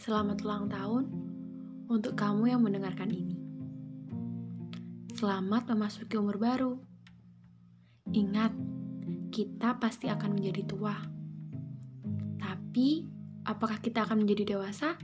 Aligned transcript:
Selamat 0.00 0.40
ulang 0.48 0.64
tahun 0.72 1.04
untuk 1.92 2.16
kamu 2.16 2.48
yang 2.48 2.64
mendengarkan 2.64 3.12
ini. 3.12 3.36
Selamat 5.12 5.68
memasuki 5.68 6.16
umur 6.16 6.40
baru. 6.40 6.80
Ingat, 8.08 8.48
kita 9.28 9.76
pasti 9.76 10.08
akan 10.08 10.40
menjadi 10.40 10.64
tua. 10.64 10.96
Tapi, 12.40 13.12
apakah 13.44 13.76
kita 13.84 14.08
akan 14.08 14.24
menjadi 14.24 14.56
dewasa? 14.56 14.96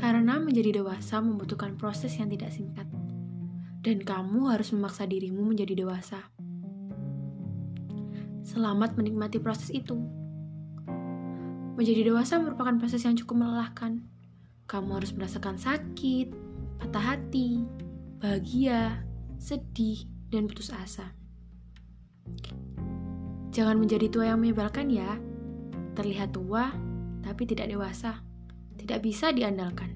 Karena 0.00 0.40
menjadi 0.40 0.80
dewasa 0.80 1.20
membutuhkan 1.20 1.76
proses 1.76 2.16
yang 2.16 2.32
tidak 2.32 2.48
singkat. 2.48 2.88
Dan 3.84 4.00
kamu 4.08 4.56
harus 4.56 4.72
memaksa 4.72 5.04
dirimu 5.04 5.44
menjadi 5.44 5.84
dewasa. 5.84 6.32
Selamat 8.40 8.96
menikmati 8.96 9.36
proses 9.36 9.68
itu. 9.68 10.00
Menjadi 11.76 12.08
dewasa 12.08 12.40
merupakan 12.40 12.72
proses 12.80 13.04
yang 13.04 13.20
cukup 13.20 13.44
melelahkan. 13.44 14.00
Kamu 14.64 14.96
harus 14.96 15.12
merasakan 15.12 15.60
sakit, 15.60 16.32
patah 16.80 17.04
hati, 17.04 17.68
bahagia, 18.16 19.04
sedih, 19.36 20.08
dan 20.32 20.48
putus 20.48 20.72
asa. 20.72 21.12
Jangan 23.52 23.76
menjadi 23.76 24.08
tua 24.08 24.32
yang 24.32 24.40
menyebalkan 24.40 24.88
ya. 24.88 25.20
Terlihat 25.92 26.32
tua, 26.32 26.72
tapi 27.20 27.44
tidak 27.44 27.68
dewasa. 27.68 28.24
Tidak 28.80 28.96
bisa 29.04 29.28
diandalkan. 29.36 29.92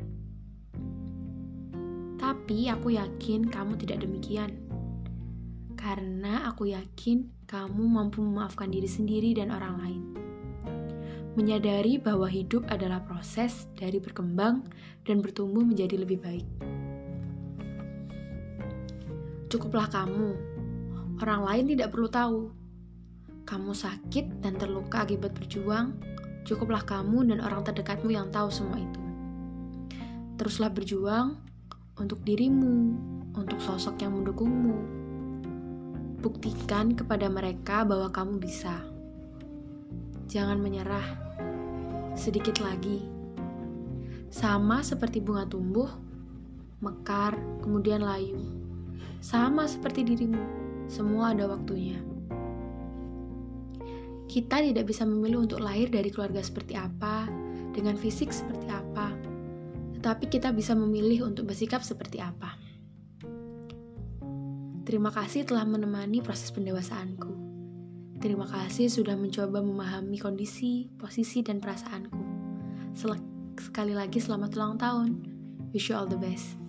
Tapi 2.20 2.68
aku 2.68 2.92
yakin 2.92 3.48
kamu 3.48 3.80
tidak 3.80 4.04
demikian. 4.04 4.52
Karena 5.80 6.44
aku 6.44 6.76
yakin 6.76 7.48
kamu 7.48 7.88
mampu 7.88 8.20
memaafkan 8.20 8.68
diri 8.68 8.84
sendiri 8.84 9.32
dan 9.32 9.48
orang 9.48 9.76
lain 9.80 10.20
menyadari 11.38 12.00
bahwa 12.00 12.26
hidup 12.26 12.66
adalah 12.66 13.02
proses 13.06 13.70
dari 13.78 14.02
berkembang 14.02 14.66
dan 15.06 15.22
bertumbuh 15.22 15.62
menjadi 15.62 16.02
lebih 16.02 16.18
baik. 16.18 16.46
Cukuplah 19.50 19.90
kamu, 19.90 20.30
orang 21.22 21.42
lain 21.42 21.64
tidak 21.74 21.90
perlu 21.90 22.08
tahu. 22.10 22.40
Kamu 23.46 23.74
sakit 23.74 24.46
dan 24.46 24.54
terluka 24.54 25.02
akibat 25.02 25.34
berjuang, 25.34 25.98
cukuplah 26.46 26.86
kamu 26.86 27.34
dan 27.34 27.38
orang 27.42 27.66
terdekatmu 27.66 28.14
yang 28.14 28.30
tahu 28.30 28.46
semua 28.46 28.78
itu. 28.78 29.02
Teruslah 30.38 30.70
berjuang 30.70 31.34
untuk 31.98 32.22
dirimu, 32.22 32.94
untuk 33.34 33.58
sosok 33.58 33.98
yang 34.02 34.14
mendukungmu. 34.16 34.78
Buktikan 36.22 36.94
kepada 36.94 37.26
mereka 37.26 37.82
bahwa 37.82 38.08
kamu 38.12 38.38
bisa. 38.38 38.99
Jangan 40.30 40.62
menyerah. 40.62 41.02
Sedikit 42.14 42.62
lagi. 42.62 43.02
Sama 44.30 44.78
seperti 44.78 45.18
bunga 45.18 45.42
tumbuh, 45.50 45.90
mekar, 46.78 47.34
kemudian 47.66 48.06
layu. 48.06 48.38
Sama 49.18 49.66
seperti 49.66 50.06
dirimu, 50.06 50.38
semua 50.86 51.34
ada 51.34 51.50
waktunya. 51.50 51.98
Kita 54.30 54.62
tidak 54.62 54.86
bisa 54.86 55.02
memilih 55.02 55.50
untuk 55.50 55.58
lahir 55.58 55.90
dari 55.90 56.14
keluarga 56.14 56.38
seperti 56.38 56.78
apa, 56.78 57.26
dengan 57.74 57.98
fisik 57.98 58.30
seperti 58.30 58.70
apa, 58.70 59.10
tetapi 59.98 60.30
kita 60.30 60.54
bisa 60.54 60.78
memilih 60.78 61.26
untuk 61.26 61.50
bersikap 61.50 61.82
seperti 61.82 62.22
apa. 62.22 62.54
Terima 64.86 65.10
kasih 65.10 65.42
telah 65.42 65.66
menemani 65.66 66.22
proses 66.22 66.54
pendewasaanku. 66.54 67.49
Terima 68.20 68.44
kasih 68.44 68.92
sudah 68.92 69.16
mencoba 69.16 69.64
memahami 69.64 70.20
kondisi, 70.20 70.92
posisi, 71.00 71.40
dan 71.40 71.56
perasaanku. 71.56 72.20
Sekali 73.56 73.96
lagi 73.96 74.20
selamat 74.20 74.50
ulang 74.60 74.76
tahun. 74.76 75.10
Wish 75.72 75.88
you 75.88 75.96
all 75.96 76.04
the 76.04 76.20
best. 76.20 76.60